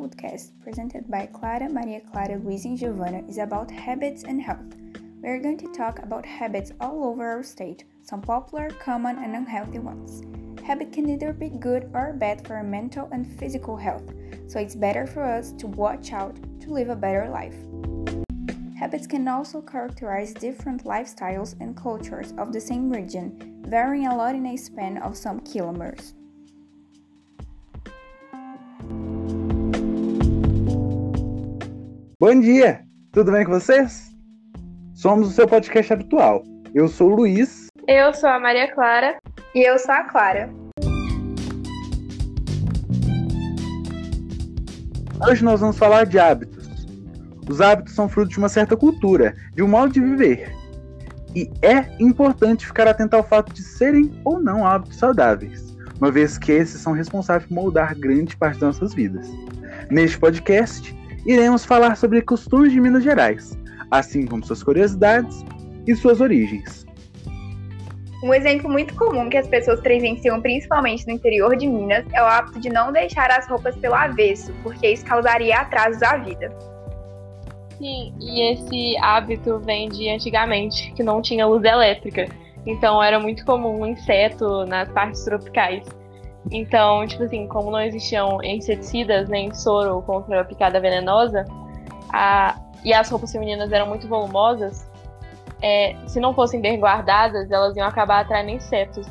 [0.00, 4.74] podcast presented by Clara Maria Clara Luiz and Giovanna is about habits and health.
[5.22, 9.36] We are going to talk about habits all over our state, some popular, common, and
[9.36, 10.22] unhealthy ones.
[10.64, 14.10] Habit can either be good or bad for our mental and physical health,
[14.48, 17.56] so it's better for us to watch out to live a better life.
[18.78, 24.34] Habits can also characterize different lifestyles and cultures of the same region, varying a lot
[24.34, 26.14] in a span of some kilometers.
[32.20, 34.14] Bom dia, tudo bem com vocês?
[34.92, 36.42] Somos o seu podcast habitual.
[36.74, 37.68] Eu sou o Luiz.
[37.88, 39.16] Eu sou a Maria Clara.
[39.54, 40.50] E eu sou a Clara.
[45.26, 46.86] Hoje nós vamos falar de hábitos.
[47.48, 50.54] Os hábitos são fruto de uma certa cultura, de um modo de viver.
[51.34, 56.36] E é importante ficar atento ao fato de serem ou não hábitos saudáveis, uma vez
[56.36, 59.26] que esses são responsáveis por moldar grande parte das nossas vidas.
[59.90, 63.58] Neste podcast, iremos falar sobre costumes de Minas Gerais,
[63.90, 65.44] assim como suas curiosidades
[65.86, 66.86] e suas origens.
[68.22, 72.26] Um exemplo muito comum que as pessoas presenciam, principalmente no interior de Minas, é o
[72.26, 76.54] hábito de não deixar as roupas pelo avesso, porque isso causaria atrasos à vida.
[77.78, 82.26] Sim, e esse hábito vem de antigamente, que não tinha luz elétrica.
[82.66, 85.82] Então era muito comum um inseto nas partes tropicais.
[86.50, 91.44] Então, tipo assim, como não existiam inseticidas nem soro contra a picada venenosa,
[92.12, 94.90] a, e as roupas femininas eram muito volumosas,
[95.62, 99.06] é, se não fossem bem guardadas, elas iam acabar atraindo insetos.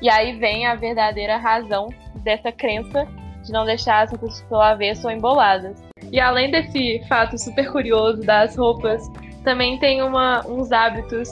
[0.00, 3.06] E aí vem a verdadeira razão dessa crença
[3.42, 5.82] de não deixar as roupas pelo avesso ou emboladas.
[6.10, 9.06] E além desse fato super curioso das roupas,
[9.44, 11.28] também tem uma, uns hábitos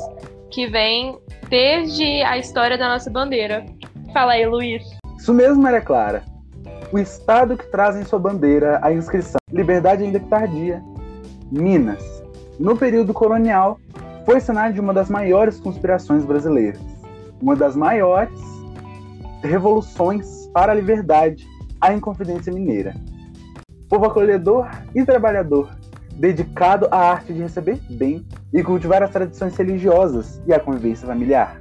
[0.50, 3.64] que vêm desde a história da nossa bandeira.
[4.12, 5.01] Fala aí, Luiz.
[5.22, 6.24] Isso mesmo, Maria Clara.
[6.90, 10.82] O estado que traz em sua bandeira a inscrição Liberdade ainda que tardia.
[11.48, 12.02] Minas.
[12.58, 13.78] No período colonial,
[14.26, 16.80] foi cenário de uma das maiores conspirações brasileiras.
[17.40, 18.36] Uma das maiores
[19.44, 21.46] revoluções para a liberdade,
[21.80, 22.92] a Inconfidência Mineira.
[23.88, 25.70] Povo acolhedor e trabalhador,
[26.16, 31.58] dedicado à arte de receber bem e cultivar as tradições religiosas e a convivência familiar.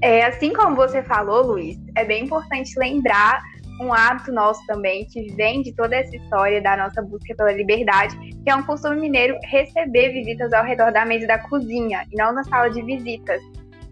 [0.00, 3.42] É, assim como você falou, Luiz, é bem importante lembrar
[3.80, 8.16] um hábito nosso também, que vem de toda essa história da nossa busca pela liberdade,
[8.18, 12.32] que é um costume mineiro receber visitas ao redor da mesa da cozinha e não
[12.32, 13.40] na sala de visitas.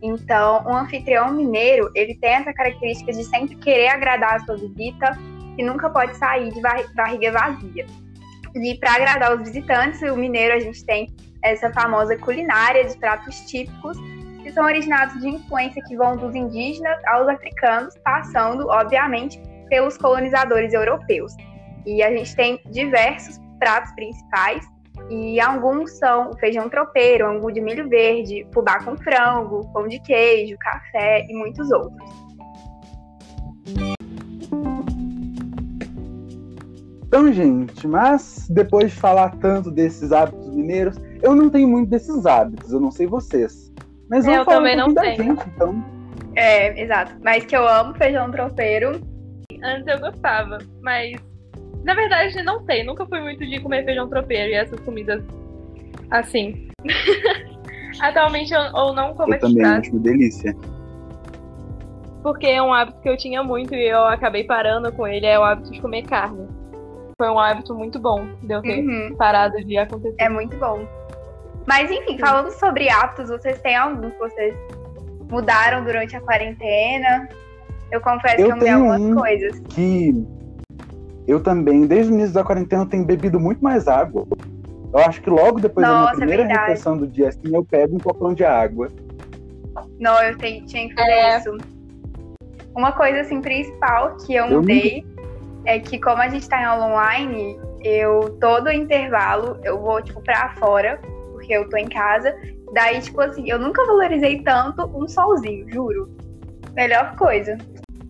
[0.03, 5.17] Então, um anfitrião mineiro, ele tem essa característica de sempre querer agradar a sua visita
[5.57, 7.87] e nunca pode sair de barriga vazia.
[8.55, 13.41] E para agradar os visitantes, o mineiro a gente tem essa famosa culinária de pratos
[13.43, 13.97] típicos
[14.47, 20.73] que são originados de influência que vão dos indígenas aos africanos, passando, obviamente, pelos colonizadores
[20.73, 21.35] europeus.
[21.85, 24.65] E a gente tem diversos pratos principais,
[25.11, 30.57] e alguns são feijão tropeiro, angu de milho verde, fubá com frango, pão de queijo,
[30.61, 32.09] café e muitos outros.
[37.09, 42.25] Então, gente, mas depois de falar tanto desses hábitos mineiros, eu não tenho muito desses
[42.27, 43.67] hábitos, eu não sei vocês.
[44.09, 45.17] Mas eu falar também um não tenho.
[45.17, 45.85] Gente, então.
[46.37, 47.15] É, exato.
[47.23, 49.01] Mas que eu amo feijão tropeiro.
[49.63, 51.17] Antes eu gostava, mas
[51.85, 55.23] na verdade não sei, nunca fui muito de comer feijão tropeiro e essas comidas
[56.11, 56.69] assim.
[58.01, 60.55] Atualmente eu, eu não como Eu também prato, acho uma delícia.
[62.23, 65.39] porque é um hábito que eu tinha muito e eu acabei parando com ele, é
[65.39, 66.47] o hábito de comer carne.
[67.17, 70.17] Foi um hábito muito bom de eu ter Uhum, parado de acontecer.
[70.19, 70.87] é muito bom.
[71.67, 74.55] Mas enfim, falando sobre hábitos, vocês têm alguns que vocês
[75.31, 77.29] mudaram durante a quarentena?
[77.91, 79.15] Eu confesso Eu que eu mudei tenho algumas um.
[79.15, 79.61] coisas.
[79.71, 80.27] Que
[81.27, 84.27] eu também, desde o início da quarentena, eu tenho bebido muito mais água.
[84.93, 86.69] Eu acho que logo depois da minha Nossa, é primeira verdade.
[86.69, 88.89] refeição do dia, assim, eu pego um copão de água.
[89.99, 91.39] Não, eu tenho, tinha que fazer É.
[91.39, 91.57] isso.
[92.75, 95.05] Uma coisa assim principal que eu Eu mudei
[95.65, 100.21] é que como a gente tá em aula online, eu todo intervalo eu vou tipo
[100.23, 101.01] pra fora,
[101.47, 102.35] porque eu tô em casa.
[102.73, 106.11] Daí, tipo assim, eu nunca valorizei tanto um solzinho, juro.
[106.75, 107.57] Melhor coisa.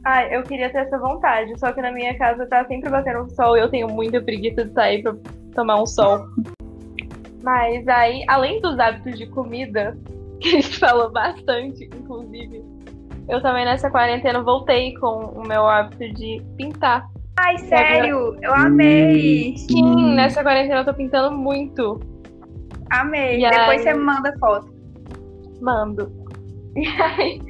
[0.05, 3.57] Ah, eu queria ter essa vontade, só que na minha casa tá sempre batendo sol
[3.57, 5.15] e eu tenho muita preguiça de sair pra
[5.55, 6.27] tomar um sol.
[7.43, 9.97] Mas aí, além dos hábitos de comida,
[10.41, 12.65] que a gente falou bastante, inclusive,
[13.29, 17.09] eu também nessa quarentena voltei com o meu hábito de pintar.
[17.39, 19.57] Ai, sério, eu amei.
[19.57, 22.01] Sim, nessa quarentena eu tô pintando muito.
[22.91, 23.39] Amei.
[23.45, 23.79] E Depois aí?
[23.81, 24.75] você manda foto.
[25.61, 26.13] Mando.
[26.77, 27.41] E aí,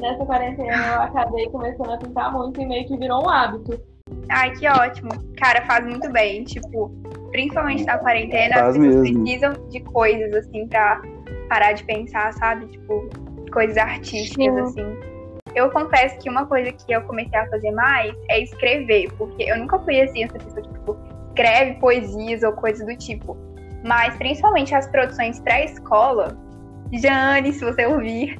[0.00, 3.80] nessa quarentena eu acabei começando a pintar muito e meio que virou um hábito.
[4.28, 5.10] Ai, que ótimo.
[5.36, 6.44] Cara, faz muito bem.
[6.44, 6.90] Tipo,
[7.32, 9.22] principalmente na quarentena, Faz as pessoas mesmo.
[9.24, 11.02] precisam de coisas, assim, pra
[11.48, 12.66] parar de pensar, sabe?
[12.66, 13.08] Tipo,
[13.52, 14.82] coisas artísticas, Sim.
[14.82, 14.96] assim.
[15.54, 19.58] Eu confesso que uma coisa que eu comecei a fazer mais é escrever, porque eu
[19.58, 20.96] nunca fui, assim, essa pessoa que, tipo,
[21.28, 23.36] escreve poesias ou coisas do tipo.
[23.86, 26.36] Mas, principalmente as produções pré-escola,
[26.92, 28.36] Jane, se você ouvir,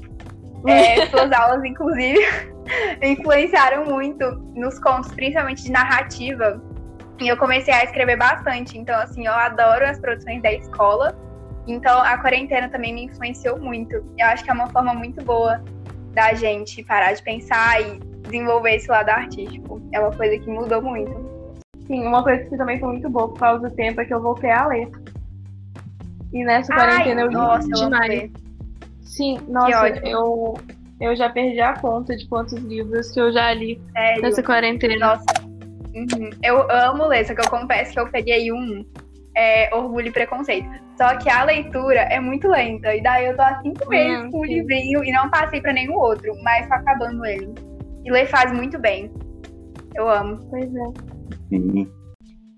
[0.67, 2.19] é, suas aulas, inclusive,
[3.01, 6.61] influenciaram muito nos contos, principalmente de narrativa.
[7.21, 8.77] E eu comecei a escrever bastante.
[8.77, 11.17] Então, assim, eu adoro as produções da escola.
[11.69, 14.05] Então, a quarentena também me influenciou muito.
[14.19, 15.63] Eu acho que é uma forma muito boa
[16.13, 19.81] da gente parar de pensar e desenvolver esse lado artístico.
[19.93, 21.25] É uma coisa que mudou muito.
[21.87, 24.21] Sim, uma coisa que também foi muito boa por causa do tempo é que eu
[24.21, 24.91] voltei a ler.
[26.37, 28.31] E nessa quarentena eu li nossa, amo demais.
[29.00, 30.55] Sim, nossa, eu,
[31.00, 34.23] eu já perdi a conta de quantos livros que eu já li Sério.
[34.23, 34.97] nessa quarentena.
[34.97, 35.25] Nossa.
[35.94, 36.29] Uhum.
[36.43, 38.85] Eu amo ler, só que eu confesso que eu peguei um
[39.35, 40.69] é, Orgulho e Preconceito.
[40.99, 42.94] Só que a leitura é muito lenta.
[42.94, 45.73] E daí eu tô há cinco meses Hum, com o livrinho e não passei pra
[45.73, 47.55] nenhum outro, mas tô acabando ele.
[48.05, 49.11] E ler faz muito bem.
[49.94, 50.38] Eu amo.
[50.50, 50.85] Pois é.
[51.49, 51.91] Sim.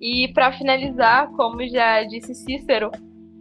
[0.01, 2.91] E pra finalizar, como já disse Cícero,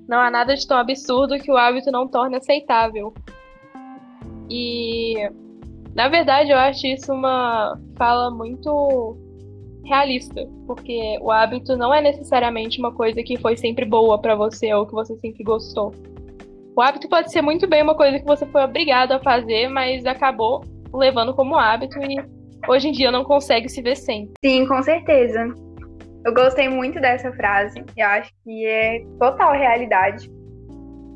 [0.08, 3.14] não há nada de tão absurdo que o hábito não torne aceitável.
[4.50, 5.16] E
[5.94, 9.18] na verdade eu acho isso uma fala muito
[9.84, 14.74] realista, porque o hábito não é necessariamente uma coisa que foi sempre boa pra você
[14.74, 15.94] ou que você sempre gostou.
[16.76, 20.06] O hábito pode ser muito bem uma coisa que você foi obrigado a fazer, mas
[20.06, 20.64] acabou
[20.94, 22.18] levando como hábito e
[22.70, 24.30] hoje em dia não consegue se ver sem.
[24.44, 25.67] Sim, com certeza.
[26.28, 27.82] Eu gostei muito dessa frase.
[27.96, 30.30] Eu acho que é total realidade.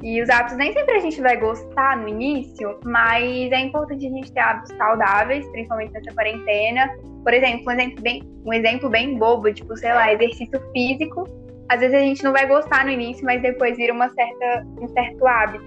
[0.01, 4.09] E os hábitos nem sempre a gente vai gostar no início, mas é importante a
[4.09, 6.89] gente ter hábitos saudáveis, principalmente nessa quarentena.
[7.25, 11.27] Por exemplo, um exemplo bem, um exemplo bem bobo, tipo, sei lá, exercício físico.
[11.67, 14.87] Às vezes a gente não vai gostar no início, mas depois vira uma certa, um
[14.87, 15.65] certo hábito.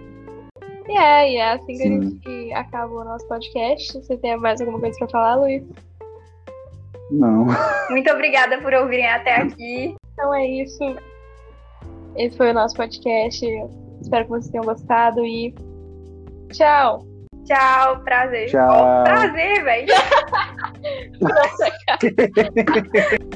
[0.89, 1.99] E é, e é assim que Sim.
[1.99, 3.93] a gente acaba o nosso podcast.
[3.93, 5.63] Você tem mais alguma coisa pra falar, Luiz?
[7.11, 7.47] Não.
[7.91, 9.95] Muito obrigada por ouvirem até aqui.
[10.13, 10.97] Então é isso.
[12.17, 13.45] Esse foi o nosso podcast.
[14.01, 15.55] Espero que vocês tenham gostado e
[16.53, 17.05] tchau!
[17.45, 18.49] Tchau, prazer.
[18.49, 18.71] Tchau.
[18.71, 19.87] Ó, prazer, velho.
[21.21, 23.34] Nossa, cara.